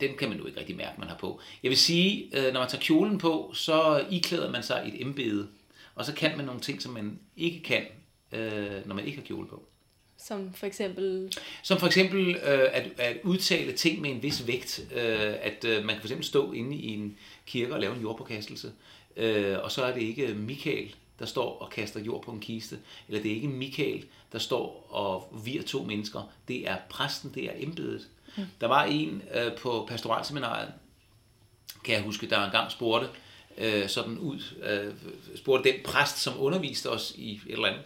[0.00, 1.40] den kan man nu ikke rigtig mærke, man har på.
[1.62, 5.48] Jeg vil sige, når man tager kjolen på, så iklæder man sig et embede,
[5.94, 7.82] og så kan man nogle ting, som man ikke kan,
[8.86, 9.62] når man ikke har kjole på.
[10.24, 11.32] Som for eksempel?
[11.62, 14.80] Som for eksempel øh, at, at udtale ting med en vis vægt.
[14.94, 18.02] Øh, at øh, man kan for eksempel stå inde i en kirke og lave en
[18.02, 18.72] jordpåkastelse,
[19.16, 22.78] øh, og så er det ikke Michael, der står og kaster jord på en kiste,
[23.08, 26.32] eller det er ikke Michael, der står og vir to mennesker.
[26.48, 28.08] Det er præsten, det er embedet.
[28.36, 28.44] Mm.
[28.60, 30.68] Der var en øh, på pastoralseminaret,
[31.84, 33.08] kan jeg huske, der engang spurgte
[33.58, 34.94] øh, sådan ud, øh,
[35.36, 37.82] spurgte den præst, som underviste os i et eller andet,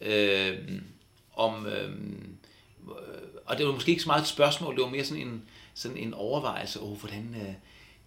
[0.00, 0.82] øh,
[1.34, 1.98] om, øh,
[3.46, 5.42] og det var måske ikke så meget et spørgsmål, det var mere sådan en,
[5.74, 7.54] sådan en overvejelse over, hvordan øh,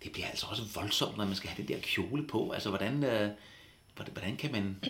[0.03, 2.51] det bliver altså også voldsomt, når man skal have den der kjole på.
[2.51, 3.29] Altså, hvordan, øh,
[3.95, 4.83] hvordan, kan man,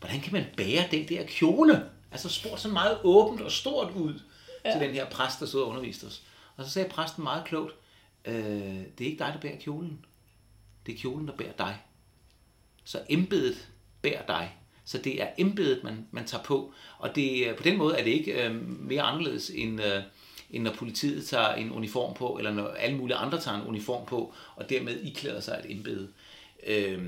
[0.00, 1.90] hvordan kan man bære den der kjole?
[2.10, 4.20] Altså, spurgt sådan meget åbent og stort ud
[4.64, 4.72] ja.
[4.72, 6.22] til den her præst, der sidder og underviste os.
[6.56, 7.74] Og så sagde præsten meget klogt,
[8.24, 8.34] øh,
[8.98, 10.04] det er ikke dig, der bærer kjolen.
[10.86, 11.78] Det er kjolen, der bærer dig.
[12.84, 13.68] Så embedet
[14.02, 14.56] bærer dig.
[14.84, 16.72] Så det er embedet, man, man tager på.
[16.98, 20.02] Og det, øh, på den måde er det ikke øh, mere anderledes, end, øh,
[20.50, 24.06] end når politiet tager en uniform på, eller når alle mulige andre tager en uniform
[24.06, 26.08] på, og dermed iklæder sig et embede.
[26.66, 26.98] Øh,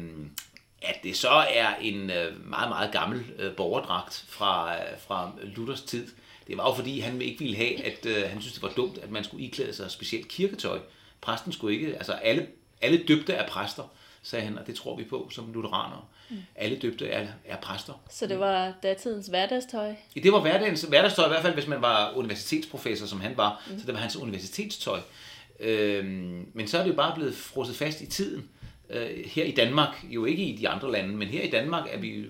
[0.83, 5.83] at det så er en øh, meget, meget gammel øh, borgerdragt fra, øh, fra Luthers
[5.83, 6.09] tid,
[6.47, 8.99] det var jo fordi, han ikke ville have, at øh, han synes, det var dumt,
[8.99, 10.79] at man skulle iklæde sig specielt kirketøj.
[11.21, 12.47] Præsten skulle ikke, altså alle,
[12.81, 13.83] alle døbte er præster,
[14.25, 16.05] sagde han, og det tror vi på som lutheranere.
[16.31, 16.37] Mm.
[16.57, 17.93] Alle døbte er, er præster.
[18.11, 19.95] Så det var datidens hverdagstøj?
[20.17, 23.63] Ja, det var hverdagens hverdagstøj, i hvert fald hvis man var universitetsprofessor, som han var.
[23.71, 23.79] Mm.
[23.79, 25.01] Så det var hans universitetstøj.
[25.61, 28.49] Øhm, men så er det jo bare blevet frosset fast i tiden.
[28.91, 31.99] Øh, her i Danmark, jo ikke i de andre lande, men her i Danmark er
[31.99, 32.25] vi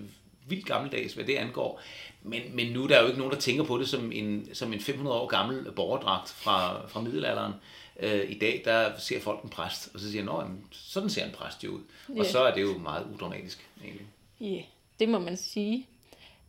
[0.47, 1.81] vildt gammeldags, hvad det angår.
[2.21, 4.73] Men, men nu er der jo ikke nogen, der tænker på det som en, som
[4.73, 7.53] en 500 år gammel borgerdragt fra, fra middelalderen.
[7.99, 11.31] Øh, I dag, der ser folk en præst, og så siger de, sådan ser en
[11.31, 11.81] præst jo ud.
[12.09, 12.19] Yeah.
[12.19, 14.05] Og så er det jo meget udramatisk, egentlig.
[14.39, 14.63] Ja, yeah,
[14.99, 15.87] det må man sige.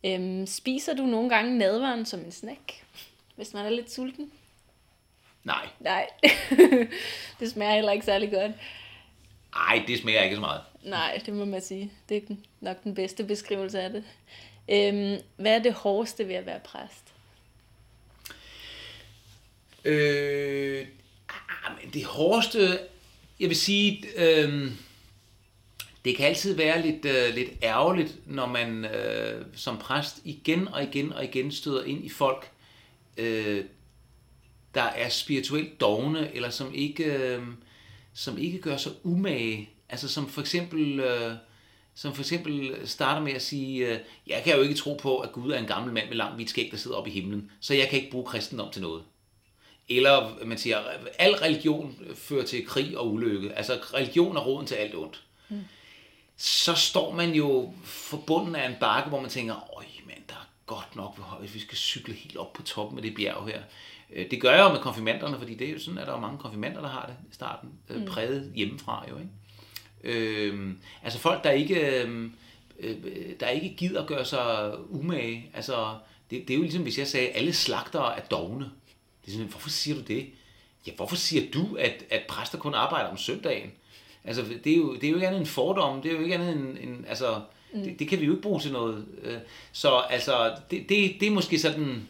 [0.05, 2.83] Øhm, spiser du nogle gange nadvaren som en snack,
[3.35, 4.31] hvis man er lidt sulten?
[5.43, 5.67] Nej.
[5.79, 6.09] Nej,
[7.39, 8.51] det smager heller ikke særlig godt.
[9.57, 10.61] Nej, det smager ikke så meget.
[10.83, 11.91] Nej, det må man sige.
[12.09, 14.03] Det er nok den bedste beskrivelse af det.
[14.69, 17.13] Øhm, hvad er det hårdeste ved at være præst?
[19.85, 20.87] Øh,
[21.81, 22.79] men det hårdeste,
[23.39, 24.71] jeg vil sige, øh,
[26.05, 30.83] det kan altid være lidt, øh, lidt ærgerligt, når man øh, som præst igen og
[30.83, 32.51] igen og igen støder ind i folk,
[33.17, 33.65] øh,
[34.75, 37.41] der er spirituelt dogne, eller som ikke, øh,
[38.17, 39.69] som ikke gør sig umage.
[39.89, 41.33] Altså som for eksempel, øh,
[41.95, 45.31] som for eksempel starter med at sige, øh, jeg kan jo ikke tro på, at
[45.31, 47.73] Gud er en gammel mand med lang hvidt skæg, der sidder oppe i himlen, så
[47.73, 49.03] jeg kan ikke bruge kristendom til noget.
[49.89, 50.77] Eller man siger,
[51.19, 53.53] al religion fører til krig og ulykke.
[53.53, 55.23] Altså religion er roden til alt ondt.
[55.49, 55.61] Mm.
[56.37, 60.49] Så står man jo forbundet af en bakke, hvor man tænker, øj, men der er
[60.65, 63.61] godt nok, hvis vi skal cykle helt op på toppen af det bjerg her.
[64.13, 66.19] Øh, det gør jeg jo med konfirmanderne, fordi det er jo sådan, at der er
[66.19, 68.05] mange konfirmander, der har det i starten, øh, mm.
[68.05, 69.29] præget hjemmefra jo, ikke?
[70.03, 72.29] Øh, altså folk, der ikke, øh,
[73.39, 75.51] der ikke gider gøre sig umage.
[75.53, 75.95] Altså,
[76.31, 78.65] det, det er jo ligesom, hvis jeg sagde, at alle slagtere er dogne.
[79.25, 80.29] Det er sådan, hvorfor siger du det?
[80.87, 83.71] Ja, hvorfor siger du, at, at præster kun arbejder om søndagen?
[84.23, 86.01] Altså, det er jo, det er jo ikke andet end fordom.
[86.01, 87.41] Det er jo ikke andet end, end altså,
[87.73, 87.83] mm.
[87.83, 89.05] det, det, kan vi jo ikke bruge til noget.
[89.23, 89.37] Øh,
[89.71, 92.07] så altså, det, det, det er måske sådan,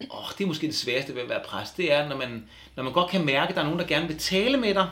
[0.00, 1.76] åh, det er måske det sværeste ved at være præst.
[1.76, 4.08] Det er, når man, når man godt kan mærke, at der er nogen, der gerne
[4.08, 4.90] vil tale med dig,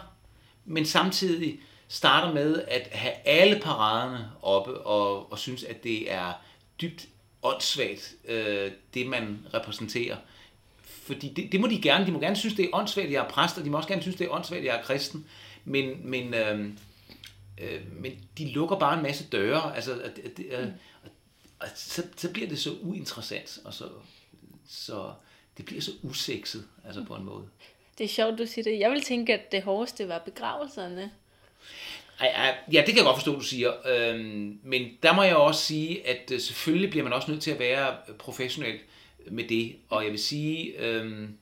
[0.64, 6.32] men samtidig starter med at have alle paraderne oppe og, og synes, at det er
[6.80, 7.08] dybt
[7.42, 10.16] åndssvagt, øh, det man repræsenterer.
[10.82, 12.06] Fordi det, det må de gerne.
[12.06, 13.88] De må gerne synes, det er åndssvagt, at jeg er præst, og de må også
[13.88, 15.26] gerne synes, det er åndssvagt, at jeg er kristen.
[15.64, 16.68] Men, men, øh,
[17.58, 19.76] øh, men de lukker bare en masse døre.
[19.76, 20.68] Altså, at, at, at, at,
[21.60, 23.84] at, så, så bliver det så uinteressant, og så,
[24.68, 25.12] så
[25.56, 27.44] det bliver så usekset, altså på en måde.
[27.98, 28.78] Det er sjovt, du siger det.
[28.78, 31.10] Jeg vil tænke, at det hårdeste var begravelserne.
[32.72, 33.72] Ja, det kan jeg godt forstå, du siger.
[33.86, 37.50] Øhm, men der må jeg også sige, at øh, selvfølgelig bliver man også nødt til
[37.50, 38.78] at være professionel
[39.30, 39.76] med det.
[39.88, 41.38] Og jeg vil sige, øhm,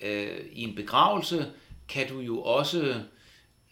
[0.00, 1.52] øh, i en begravelse
[1.88, 3.00] kan du jo også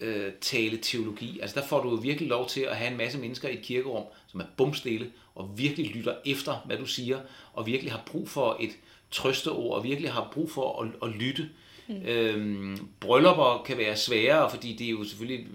[0.01, 1.40] øh, tale teologi.
[1.40, 3.62] Altså der får du jo virkelig lov til at have en masse mennesker i et
[3.62, 7.18] kirkerum, som er bumstille og virkelig lytter efter, hvad du siger,
[7.53, 8.70] og virkelig har brug for et
[9.11, 11.48] trøsteord, og virkelig har brug for at, at lytte.
[11.88, 12.03] Mm.
[12.05, 15.46] Øhm, bryllupper kan være sværere, fordi det er jo selvfølgelig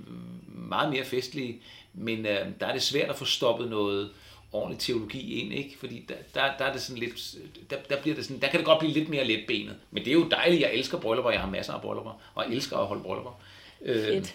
[0.48, 1.62] meget mere festlige,
[1.94, 4.10] men øh, der er det svært at få stoppet noget
[4.52, 5.78] ordentlig teologi ind, ikke?
[5.80, 7.36] Fordi der, der, der er det sådan lidt,
[7.70, 9.76] der, der, bliver det sådan, der kan det godt blive lidt mere letbenet.
[9.92, 12.78] Men det er jo dejligt, jeg elsker bryllupper, jeg har masser af bryllupper, og elsker
[12.78, 13.40] at holde bryllupper.
[13.82, 14.26] Øh,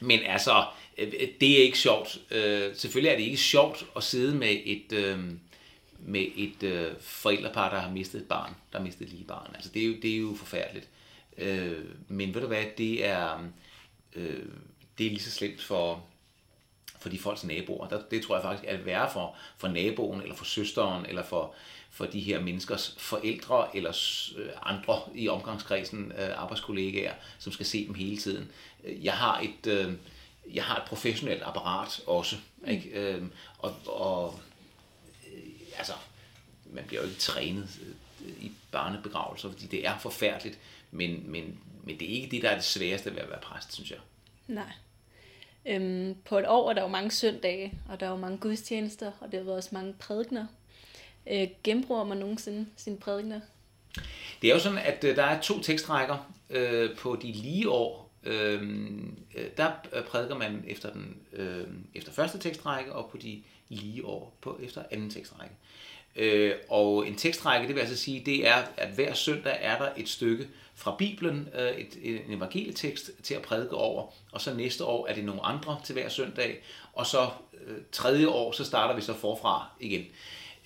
[0.00, 0.64] men altså,
[1.00, 2.20] Øh, øh, det er ikke sjovt.
[2.30, 5.18] Øh, selvfølgelig er det ikke sjovt at sidde med et, øh,
[5.98, 9.50] med et øh, forældrepar, der har mistet et barn, der har mistet et lige barn.
[9.54, 10.88] Altså, det er jo, det er jo forfærdeligt.
[11.38, 13.48] Øh, men ved du hvad, det er,
[14.16, 14.46] øh,
[14.98, 16.04] det er lige så slemt for,
[17.00, 17.88] for de folks naboer.
[17.88, 21.54] Der, det tror jeg faktisk er værre for, for naboen, eller for søsteren, eller for,
[21.90, 23.92] for de her menneskers forældre, eller
[24.36, 28.50] øh, andre i omgangskredsen, øh, arbejdskollegaer, som skal se dem hele tiden.
[28.84, 29.92] Jeg har et, øh,
[30.54, 32.36] jeg har et professionelt apparat også,
[32.68, 32.90] ikke?
[32.90, 33.22] Øh,
[33.58, 34.40] og, og
[35.26, 35.42] øh,
[35.78, 35.92] altså,
[36.64, 40.58] man bliver jo ikke trænet øh, i barnebegravelser, fordi det er forfærdeligt,
[40.90, 43.72] men, men, men det er ikke det, der er det sværeste ved at være præst,
[43.72, 43.98] synes jeg.
[44.48, 44.72] Nej.
[45.66, 49.12] Øhm, på et år er der jo mange søndage, og der er jo mange gudstjenester,
[49.20, 50.46] og der været også mange prædikner.
[51.30, 53.40] Øh, genbruger man nogensinde sine prædikner?
[54.42, 57.99] Det er jo sådan, at øh, der er to tekstrækker øh, på de lige år.
[58.24, 63.42] Øhm, øh, der øh, prædiker man efter, den, øh, efter første tekstrække, og på de
[63.68, 65.54] lige år på, efter anden tekstrække.
[66.16, 69.88] Øh, og en tekstrække, det vil altså sige, det er, at hver søndag er der
[69.96, 74.84] et stykke fra Bibelen, øh, et, en evangelietekst til at prædike over, og så næste
[74.84, 77.28] år er det nogle andre til hver søndag, og så
[77.66, 80.04] øh, tredje år, så starter vi så forfra igen.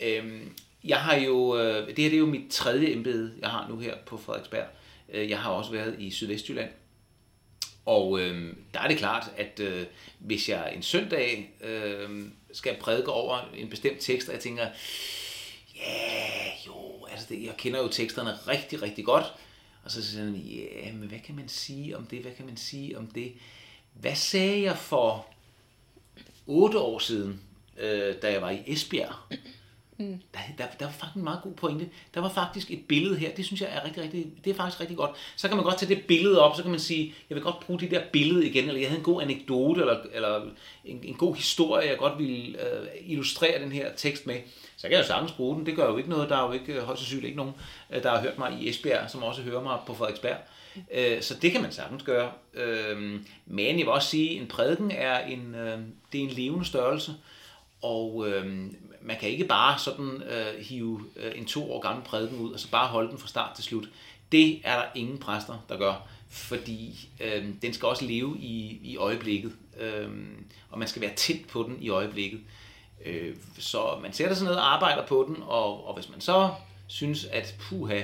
[0.01, 0.43] Øh,
[0.85, 3.79] jeg har jo, øh, det her det er jo mit tredje embede, jeg har nu
[3.79, 4.67] her på Frederiksberg.
[5.13, 6.71] Øh, jeg har også været i Sydvestjylland,
[7.87, 9.87] og øh, der er det klart, at øh,
[10.19, 14.67] hvis jeg en søndag øh, skal prædike over en bestemt tekst, og jeg tænker,
[15.77, 19.25] ja, jo, altså det, jeg kender jo teksterne rigtig, rigtig godt.
[19.85, 22.57] Og så siger han, ja, men hvad kan man sige om det, hvad kan man
[22.57, 23.33] sige om det?
[23.93, 25.27] Hvad sagde jeg for
[26.47, 27.41] otte år siden,
[27.79, 29.15] øh, da jeg var i Esbjerg?
[29.99, 30.21] Mm.
[30.35, 31.89] Der, der, der var faktisk en meget god pointe.
[32.15, 34.81] Der var faktisk et billede her, det synes jeg er rigtig, rigtig, det er faktisk
[34.81, 35.11] rigtig godt.
[35.37, 37.61] Så kan man godt tage det billede op, så kan man sige, jeg vil godt
[37.61, 40.41] bruge det der billede igen, eller jeg havde en god anekdote, eller, eller
[40.85, 44.37] en, en god historie, jeg godt ville øh, illustrere den her tekst med.
[44.77, 46.53] Så kan jeg jo sagtens bruge den, det gør jo ikke noget, der er jo
[46.53, 47.55] ikke, øh, højst sandsynligt ikke nogen,
[47.91, 50.37] øh, der har hørt mig i Esbjerg, som også hører mig på Frederiksberg.
[50.95, 52.33] Øh, så det kan man sagtens gøre.
[52.55, 55.79] Øh, men jeg vil også sige, en prædiken er en, øh,
[56.13, 57.13] det er en levende størrelse,
[57.85, 62.39] og øhm, man kan ikke bare sådan øh, hive øh, en to år gammel prædiken
[62.39, 63.89] ud, og så bare holde den fra start til slut.
[64.33, 68.97] Det er der ingen præster, der gør, fordi øh, den skal også leve i, i
[68.97, 70.11] øjeblikket, øh,
[70.71, 72.41] og man skal være tæt på den i øjeblikket.
[73.05, 76.51] Øh, så man sætter sig ned og arbejder på den, og, og hvis man så
[76.87, 78.03] synes, at puha,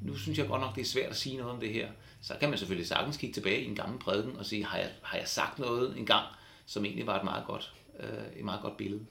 [0.00, 1.88] nu synes jeg godt nok, det er svært at sige noget om det her,
[2.22, 4.90] så kan man selvfølgelig sagtens kigge tilbage i en gammel prædiken og sige, har jeg,
[5.02, 6.26] har jeg sagt noget engang,
[6.66, 9.06] som egentlig var et meget godt øh, et meget godt billede.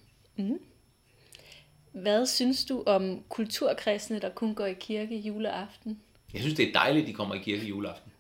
[1.91, 5.99] Hvad synes du om kulturkristne, der kun går i kirke juleaften?
[6.33, 8.11] Jeg synes, det er dejligt, at de kommer i kirke juleaften.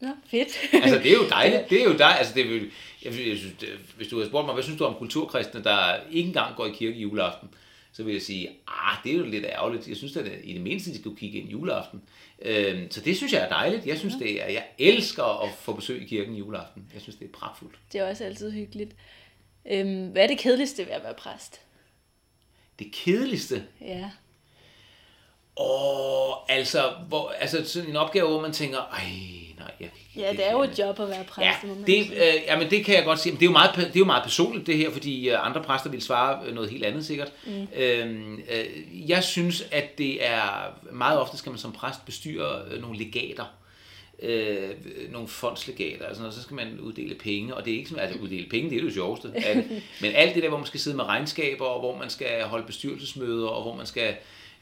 [0.00, 0.48] Nå, fedt.
[0.72, 1.62] Altså, det er jo dejligt.
[1.70, 2.18] Det er jo dejligt.
[2.18, 2.66] Altså, det er, jo-
[3.04, 3.54] jeg, jeg synes,
[3.96, 6.70] hvis du havde spurgt mig, hvad synes du om kulturkristne, der ikke engang går i
[6.70, 7.48] kirke juleaften,
[7.92, 9.88] så vil jeg sige, ah, det er jo lidt ærgerligt.
[9.88, 12.02] Jeg synes, at det- i det mindste, de skulle kigge ind juleaften.
[12.42, 13.86] Øhm, så det synes jeg er dejligt.
[13.86, 16.90] Jeg synes, det er, jeg elsker at få besøg i kirken juleaften.
[16.94, 17.74] Jeg synes, det er pragtfuldt.
[17.92, 18.92] Det er også altid hyggeligt.
[19.70, 21.60] Øhm, hvad er det kedeligste ved at være præst?
[22.78, 24.10] Det kedeligste, Ja.
[25.56, 29.04] Åh, altså, hvor, altså sådan en opgave, hvor man tænker, ej,
[29.58, 31.64] nej, jeg kan Ja, det er jo et job at være præst.
[31.64, 33.32] Ja, det, øh, jamen det kan jeg godt sige.
[33.32, 35.62] Men det er jo meget, det er jo meget personligt det her, fordi øh, andre
[35.62, 37.32] præster vil svare øh, noget helt andet sikkert.
[37.46, 37.68] Mm.
[37.76, 42.80] Øhm, øh, jeg synes, at det er meget ofte skal man som præst bestyre øh,
[42.80, 43.44] nogle legater.
[44.22, 44.70] Øh,
[45.10, 48.20] nogle fondslegater, altså noget, så skal man uddele penge, og det er ikke sådan, altså
[48.20, 49.66] uddele penge, det er det sjoveste det.
[50.02, 52.66] Men alt det der, hvor man skal sidde med regnskaber, og hvor man skal holde
[52.66, 54.14] bestyrelsesmøder, og hvor man skal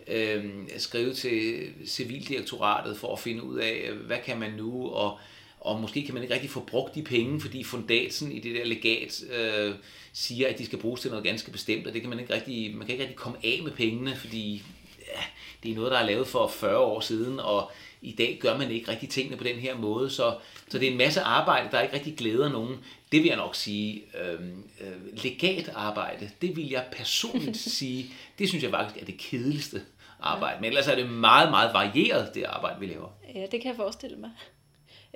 [0.06, 0.44] øh,
[0.78, 5.18] skrive til civildirektoratet for at finde ud af, hvad kan man nu, og,
[5.60, 8.64] og måske kan man ikke rigtig få brugt de penge, fordi fundatsen i det der
[8.64, 9.74] legat øh,
[10.12, 12.76] siger, at de skal bruges til noget ganske bestemt, og det kan man ikke rigtig,
[12.76, 14.62] man kan ikke rigtig komme af med pengene, fordi
[14.98, 15.20] ja,
[15.62, 17.70] det er noget, der er lavet for 40 år siden, og
[18.02, 20.36] i dag gør man ikke rigtig tingene på den her måde, så,
[20.68, 22.76] så det er en masse arbejde, der ikke rigtig glæder nogen.
[23.12, 24.40] Det vil jeg nok sige, øh,
[24.80, 28.06] øh, legat arbejde, det vil jeg personligt sige,
[28.38, 29.82] det synes jeg faktisk er det kedeligste
[30.20, 33.08] arbejde, men ellers er det meget, meget varieret, det arbejde, vi laver.
[33.34, 34.30] Ja, det kan jeg forestille mig.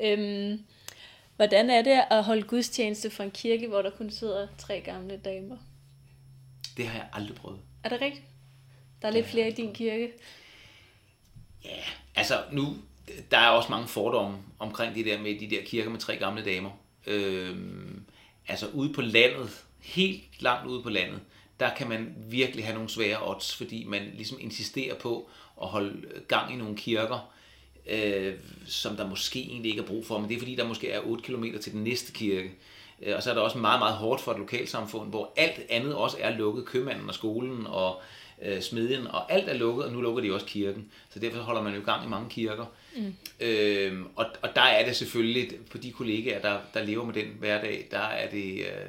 [0.02, 0.64] Øhm,
[1.36, 5.16] hvordan er det at holde gudstjeneste for en kirke, hvor der kun sidder tre gamle
[5.24, 5.56] damer?
[6.76, 7.60] Det har jeg aldrig prøvet.
[7.84, 8.24] Er det rigtigt?
[9.02, 10.12] Der er lidt flere i din kirke.
[12.32, 12.76] Altså nu,
[13.30, 16.44] der er også mange fordomme omkring det der med de der kirker med tre gamle
[16.44, 16.70] damer.
[17.06, 17.56] Øh,
[18.48, 21.20] altså ude på landet, helt langt ude på landet,
[21.60, 25.30] der kan man virkelig have nogle svære odds, fordi man ligesom insisterer på
[25.62, 27.32] at holde gang i nogle kirker,
[27.86, 28.34] øh,
[28.66, 31.00] som der måske egentlig ikke er brug for, men det er fordi, der måske er
[31.00, 32.50] 8 km til den næste kirke.
[33.02, 35.94] Øh, og så er det også meget, meget hårdt for et lokalsamfund, hvor alt andet
[35.94, 36.66] også er lukket.
[36.66, 38.02] Købmanden og skolen og
[38.42, 40.90] øh, smedjen, og alt er lukket, og nu lukker de også kirken.
[41.11, 42.66] Så derfor holder man jo gang i mange kirker.
[42.96, 43.14] Mm.
[43.40, 47.26] Øhm, og, og der er det selvfølgelig, på de kollegaer, der, der lever med den
[47.38, 48.88] hverdag, der er det, øh,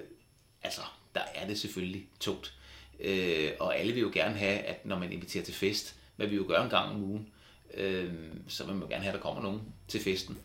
[0.63, 0.81] altså,
[1.15, 2.53] der er det selvfølgelig tungt.
[2.99, 6.35] Øh, og alle vil jo gerne have, at når man inviterer til fest, hvad vi
[6.35, 7.29] jo gør en gang om ugen,
[7.73, 8.09] øh,
[8.47, 10.37] så vil man jo gerne have, at der kommer nogen til festen.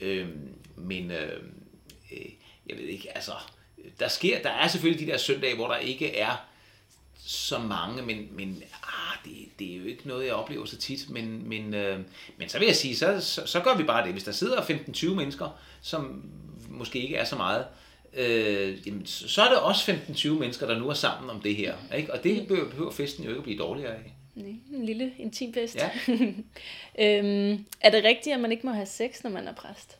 [0.00, 0.28] Øh,
[0.76, 1.42] men øh,
[2.12, 2.26] øh,
[2.66, 3.32] jeg ved ikke, altså,
[3.98, 6.36] der sker, der er selvfølgelig de der søndage, hvor der ikke er
[7.26, 11.10] så mange, men, men ah, det, det er jo ikke noget, jeg oplever så tit.
[11.10, 12.00] Men, men, øh,
[12.36, 14.12] men så vil jeg sige, så, så, så gør vi bare det.
[14.12, 16.30] Hvis der sidder 15-20 mennesker, som
[16.68, 17.66] måske ikke er så meget,
[18.16, 21.74] øh, jamen, så er det også 15-20 mennesker, der nu er sammen om det her.
[21.96, 22.12] Ikke?
[22.12, 24.14] Og det behøver, behøver festen jo ikke at blive dårligere af.
[24.34, 25.76] Nej, en lille intim fest.
[25.76, 25.90] Ja.
[27.04, 29.98] øhm, er det rigtigt, at man ikke må have sex, når man er præst?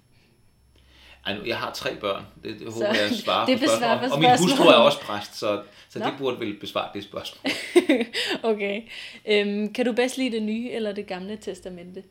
[1.27, 2.25] Ej, nu, jeg har tre børn.
[2.45, 4.09] Det, det Så håber jeg svarer det på spørgsmålet.
[4.09, 7.53] på Og min hustru er også præst, så, så det burde vel besvare det spørgsmål.
[8.53, 8.83] okay.
[9.27, 12.03] Øhm, kan du bedst lide det nye eller det gamle testamente?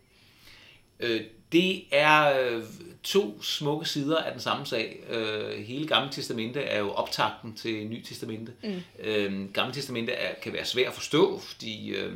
[1.00, 2.64] Øh, det er øh,
[3.04, 5.04] to smukke sider af den samme sag.
[5.10, 8.54] Øh, hele Gamle Testamente er jo optakten til Ny Testamente.
[8.64, 8.82] Mm.
[9.00, 12.14] Øh, Gamle Testamente er, kan være svært at forstå, fordi øh,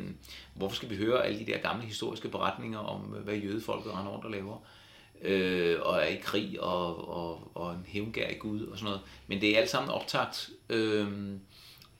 [0.53, 4.11] hvorfor skal vi høre alle de der gamle historiske beretninger om, øh, hvad jødefolket render
[4.11, 4.53] rundt og laver?
[4.53, 4.78] øh,
[5.21, 9.01] øh, og er i krig og, og, og en hævngær i Gud og sådan noget.
[9.27, 10.49] Men det er alt sammen optakt.
[10.69, 11.07] Øh,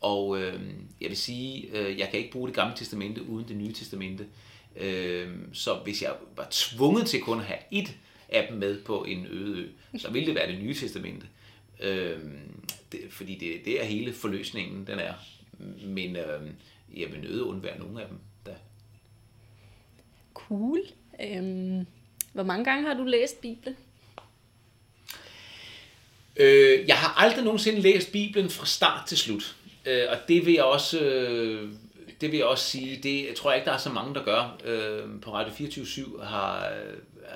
[0.02, 0.62] og øh,
[1.02, 4.28] jeg vil sige, øh, jeg kan ikke bruge det gamle testamente uden det nye testamente.
[4.76, 7.98] Øh, så hvis jeg var tvunget til kun at have et
[8.30, 11.28] af dem med på en øde ø, så ville det være det nye testamente.
[11.80, 12.20] Øh,
[12.92, 15.14] det, fordi det, det er hele forløsningen, den er.
[15.86, 16.42] Men øh,
[16.98, 18.18] jeg vil nøde undvære nogle af dem.
[18.46, 18.52] Da.
[20.34, 20.82] Cool.
[21.22, 21.86] Øhm,
[22.34, 23.78] hvor mange gange har du læst Bibelen?
[26.36, 29.56] Øh, jeg har aldrig nogensinde læst Bibelen fra start til slut.
[29.86, 31.70] Øh, og det vil jeg også, øh,
[32.22, 34.24] det vil jeg også sige, det jeg tror jeg ikke, der er så mange, der
[34.24, 34.58] gør.
[34.66, 36.74] Øh, på Radio 24 har,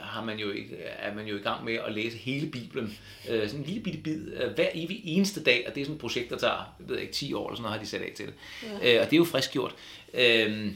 [0.02, 2.98] har man jo ikke, er man jo i gang med at læse hele Bibelen.
[3.30, 5.96] Øh, sådan en lille bitte bid øh, hver evig eneste dag, og det er sådan
[5.96, 8.02] et projekt, der tager jeg ved ikke, 10 år eller sådan noget, har de sat
[8.02, 8.34] af til det.
[8.64, 8.96] Ja.
[8.96, 9.76] Øh, og det er jo frisk gjort.
[10.14, 10.72] Øh,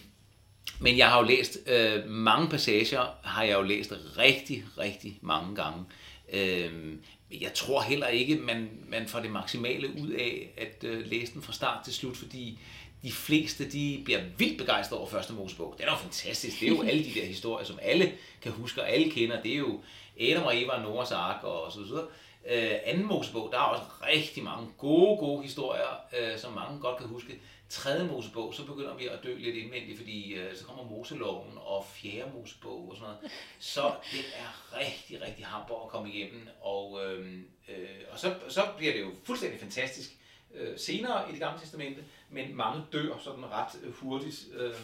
[0.80, 5.56] men jeg har jo læst øh, mange passager, har jeg jo læst rigtig, rigtig mange
[5.56, 5.86] gange.
[6.34, 6.94] Øh,
[7.42, 11.42] jeg tror heller ikke, man, man får det maksimale ud af at øh, læse den
[11.42, 12.60] fra start til slut, fordi
[13.04, 15.76] de fleste de bliver vildt begejstrede over første Mosebog.
[15.78, 16.60] Det er jo fantastisk.
[16.60, 19.42] Det er jo alle de der historier, som alle kan huske og alle kender.
[19.42, 19.82] Det er jo
[20.22, 22.06] Adam og Eva og Noras ark og så videre.
[22.52, 26.98] Øh, anden Mosebog, der er også rigtig mange gode, gode historier, øh, som mange godt
[26.98, 27.40] kan huske.
[27.70, 31.86] Tredje Mosebog, så begynder vi at dø lidt indvendigt, fordi øh, så kommer Moseloven og
[31.86, 33.32] fjerde Mosebog og sådan noget.
[33.60, 38.62] Så det er rigtig, rigtig hamper at komme igennem, og, øh, øh, og så, så
[38.78, 40.18] bliver det jo fuldstændig fantastisk
[40.54, 44.76] øh, senere i det gamle testamente, men mange dør sådan ret øh, hurtigt, øh,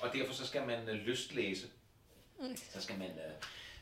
[0.00, 1.66] og derfor så skal man øh, lystlæse.
[2.72, 3.34] Så skal man, øh,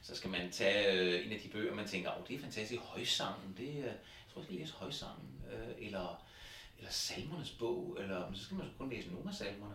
[0.03, 2.41] så skal man tage øh, en af de bøger, man tænker, åh, oh, det er
[2.41, 3.95] fantastisk, højsangen, det, øh, jeg
[4.33, 6.25] tror, jeg skal læse højsangen, øh, eller,
[6.79, 9.75] eller salmernes bog, eller så skal man kun læse nogle af salmerne.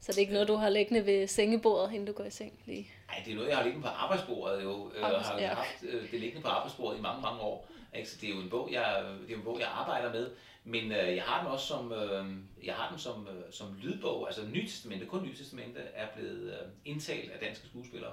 [0.00, 2.60] Så det er ikke noget, du har liggende ved sengebordet, inden du går i seng
[2.66, 2.90] lige?
[3.08, 4.92] Nej, det er noget, jeg har liggende på arbejdsbordet jo.
[4.94, 5.54] Jeg Arbejds- har ja.
[5.54, 7.68] haft øh, det liggende på arbejdsbordet i mange, mange år.
[7.96, 8.08] Ikke?
[8.10, 10.30] Så det er jo en bog, jeg, det er en bog, jeg arbejder med.
[10.64, 12.26] Men øh, jeg har den også som, øh,
[12.64, 14.26] jeg har den som, øh, som lydbog.
[14.26, 18.12] Altså Nyt Testamente, kun Nyt Testamente, er blevet øh, indtalt af danske skuespillere.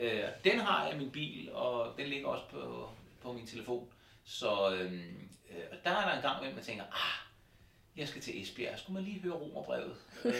[0.00, 2.88] Øh, den har jeg i min bil, og den ligger også på,
[3.22, 3.88] på min telefon.
[4.24, 4.92] Så øh,
[5.50, 7.28] øh, og der er der en gang, hvor man tænker, ah,
[7.96, 9.96] jeg skal til Esbjerg, skulle man lige høre romerbrevet?
[10.24, 10.32] øh,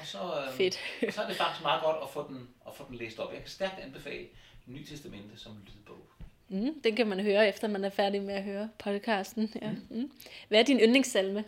[0.00, 0.78] og så, øh, Fedt.
[1.06, 3.32] og så er det faktisk meget godt at få den, at få den læst op.
[3.32, 4.26] Jeg kan stærkt anbefale
[4.66, 6.06] Ny Testamente som lydbog.
[6.48, 9.52] Mm, den kan man høre, efter man er færdig med at høre podcasten.
[9.62, 9.70] Ja.
[9.90, 10.12] Mm.
[10.48, 11.44] Hvad er din yndlingssalme?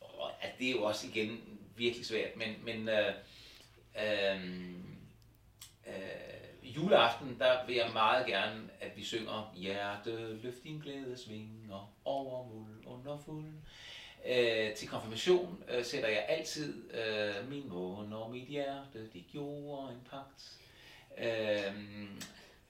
[0.00, 1.40] Og at det er jo også igen
[1.76, 3.14] virkelig svært, men, men øh,
[4.02, 4.44] øh,
[5.86, 6.31] øh,
[6.76, 12.48] juleaften, der vil jeg meget gerne, at vi synger Hjerte, løft din glæde, svinger over
[12.48, 13.46] muld under fuld.
[14.26, 19.92] Øh, til konfirmation øh, sætter jeg altid øh, min måne og mit hjerte, de gjorde
[19.92, 20.58] en pagt.
[21.18, 21.74] Øh,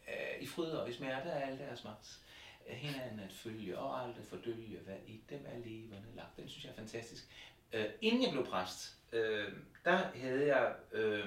[0.09, 2.19] øh, I fryd og i smerte er al deres magt.
[2.69, 6.37] Øh, hinanden at følge og aldrig fordølge, hvad i dem er levende lagt.
[6.37, 7.25] Den synes jeg er fantastisk.
[7.73, 9.53] Øh, inden jeg blev præst, øh,
[9.85, 11.27] der havde jeg, øh,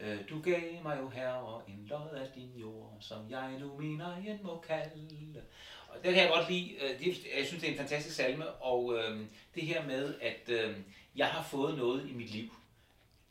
[0.00, 4.00] Øh, du gav mig jo herre en lod af din jord, som jeg nu min
[4.00, 5.42] egen må kalde.
[5.88, 6.72] Og det kan jeg godt lide.
[6.72, 7.06] Øh,
[7.38, 10.84] jeg synes, det er en fantastisk salme, og øhm, det her med, at øhm,
[11.16, 12.56] jeg har fået noget i mit liv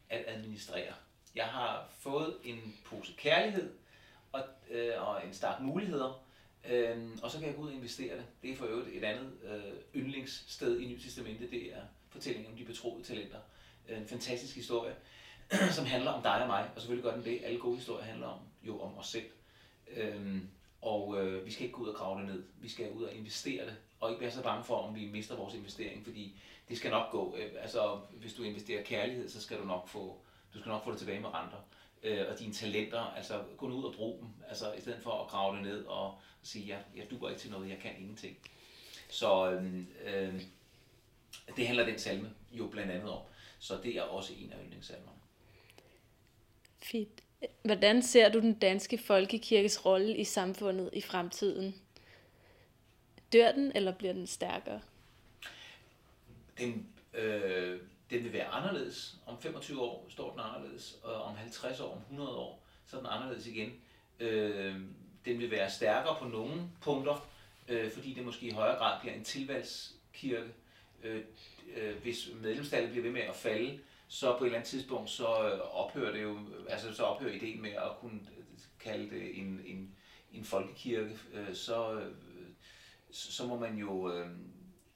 [0.10, 0.94] at administrere.
[1.36, 3.74] Jeg har fået en pose kærlighed
[4.32, 6.26] og, øh, og en stak muligheder,
[6.70, 8.26] øh, og så kan jeg gå ud og investere det.
[8.42, 12.58] Det er for øvrigt et andet øh, yndlingssted i Nyt Testamente, det er fortællingen om
[12.58, 13.40] de betroede talenter.
[13.90, 14.96] En fantastisk historie,
[15.78, 17.42] som handler om dig og mig, og selvfølgelig gør den det.
[17.44, 19.26] Alle gode historier handler om, jo om os selv.
[19.88, 20.50] Øhm,
[20.82, 22.44] og øh, vi skal ikke gå ud og grave det ned.
[22.62, 25.36] Vi skal ud og investere det, og ikke være så bange for, om vi mister
[25.36, 27.36] vores investering, fordi det skal nok gå.
[27.38, 30.18] Øh, altså, hvis du investerer kærlighed, så skal du nok få,
[30.54, 31.58] du skal nok få det tilbage med renter.
[32.04, 35.24] Øh, og dine talenter, altså gå nu ud og brug dem, altså i stedet for
[35.24, 38.38] at grave det ned og sige, jeg, jeg duer ikke til noget, jeg kan ingenting.
[39.10, 40.42] Så øh, øh,
[41.56, 43.22] det handler den salme jo blandt andet om.
[43.60, 45.23] Så det er også en af yndlingssalmerne.
[46.84, 47.24] Fedt.
[47.64, 51.76] Hvordan ser du den danske folkekirkes rolle i samfundet i fremtiden?
[53.34, 54.82] Dør den, eller bliver den stærkere?
[56.58, 59.16] Den, øh, den vil være anderledes.
[59.26, 63.02] Om 25 år står den anderledes, og om 50 år, om 100 år, så er
[63.02, 63.74] den anderledes igen.
[64.20, 64.76] Øh,
[65.26, 67.28] den vil være stærkere på nogle punkter,
[67.68, 70.52] øh, fordi det måske i højere grad bliver en tilvalgskirke.
[71.04, 71.24] Øh,
[71.76, 73.80] øh, hvis medlemstallet bliver ved med at falde,
[74.14, 77.62] så på et eller andet tidspunkt, så øh, ophører det jo, altså så ophører ideen
[77.62, 78.20] med at kunne
[78.80, 79.96] kalde det en, en,
[80.34, 82.12] en folkekirke, øh, så, øh,
[83.12, 84.28] så må man jo, øh,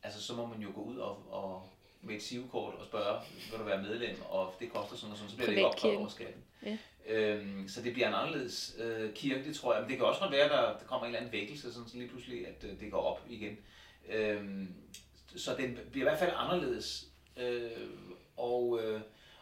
[0.03, 1.69] altså så må man jo gå ud og, og
[2.01, 5.29] med et sivkort og spørge, vil du være medlem, og det koster sådan og sådan,
[5.29, 6.43] så bliver det ikke opkrævet over skatten.
[6.65, 6.77] Ja.
[7.07, 9.81] Øhm, så det bliver en anderledes øh, kirke, det tror jeg.
[9.81, 11.89] Men det kan også godt være, at der, der kommer en eller anden vækkelse, sådan
[11.89, 13.57] så lige pludselig, at øh, det går op igen.
[14.09, 14.73] Øhm,
[15.35, 17.07] så den bliver i hvert fald anderledes.
[17.37, 17.71] Øh,
[18.37, 19.01] og, øh,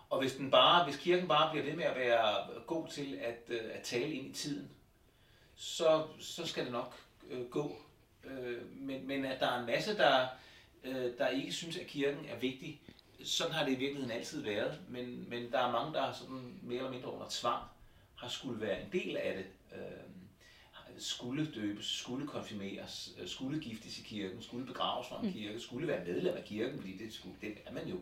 [0.09, 3.39] og hvis, den bare, hvis kirken bare bliver ved med at være god til at,
[3.47, 4.69] øh, at tale ind i tiden,
[5.55, 6.95] så, så skal det nok
[7.29, 7.75] øh, gå.
[8.23, 10.27] Øh, men, men at der er en masse, der,
[10.83, 12.81] øh, der ikke synes, at kirken er vigtig,
[13.23, 16.77] sådan har det i virkeligheden altid været, men, men der er mange, der sådan mere
[16.77, 17.63] eller mindre under tvang
[18.15, 19.45] har skulle være en del af det.
[19.77, 20.05] Øh,
[20.97, 25.87] skulle døbes, skulle konfirmeres, øh, skulle giftes i kirken, skulle begraves fra en kirke, skulle
[25.87, 27.99] være medlem af kirken, fordi det, skulle, det er man jo.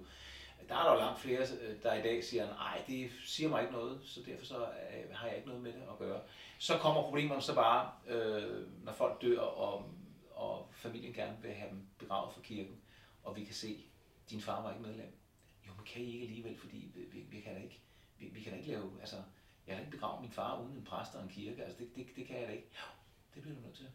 [0.69, 3.61] Der er der jo langt flere, øh, der i dag siger, nej, det siger mig
[3.61, 6.21] ikke noget, så derfor så øh, har jeg ikke noget med det at gøre.
[6.59, 9.89] Så kommer problemerne så bare, øh, når folk dør, og,
[10.31, 12.81] og familien gerne vil have dem begravet fra kirken,
[13.23, 13.85] og vi kan se,
[14.29, 15.17] din far var ikke medlem.
[15.67, 17.81] Jo, men kan I ikke alligevel, fordi vi, vi, vi kan da ikke,
[18.19, 19.15] vi, vi kan da ikke lave, altså,
[19.67, 22.07] jeg kan ikke begrave min far uden en præst og en kirke, altså det, det,
[22.15, 22.69] det kan jeg da ikke.
[22.73, 22.87] Jo,
[23.33, 23.87] det bliver du nødt til.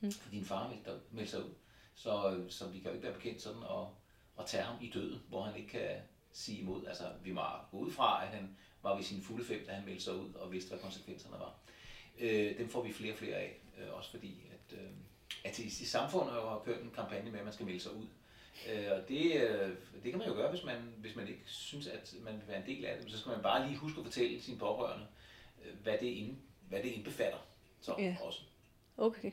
[0.00, 0.12] Mm.
[0.12, 1.54] For din far meldte, meldte sig ud,
[1.94, 3.94] så, så vi kan jo ikke være bekendt sådan og,
[4.38, 5.90] at tage ham i døden, hvor han ikke kan
[6.32, 6.86] sige imod.
[6.86, 9.84] Altså, vi må gå ud fra, at han var ved sine fulde fem, da han
[9.84, 11.54] meldte sig ud og vidste, hvad konsekvenserne var.
[12.18, 14.88] Øh, dem får vi flere og flere af, øh, også fordi, at øh,
[15.44, 18.06] ateistisk samfund har kørt en kampagne med, at man skal melde sig ud.
[18.72, 21.86] Øh, og det, øh, det kan man jo gøre, hvis man, hvis man ikke synes,
[21.86, 23.12] at man vil være en del af det.
[23.12, 25.06] Så skal man bare lige huske at fortælle sine pårørende,
[25.64, 26.36] øh, hvad, det ind,
[26.68, 27.38] hvad det indbefatter.
[27.80, 28.16] Så Ja.
[28.22, 28.40] også.
[28.96, 29.30] Okay.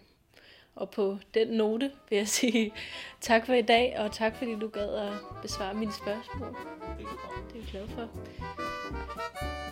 [0.76, 2.72] Og på den note vil jeg sige
[3.22, 6.56] tak for i dag, og tak fordi du gad at besvare mine spørgsmål.
[6.98, 7.06] Det
[7.56, 8.10] er vi glade for.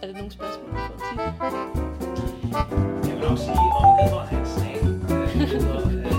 [0.01, 1.19] Er der nogle spørgsmål, du får tit?
[3.09, 6.09] Jeg vil nok sige, om Edvard Hansen af,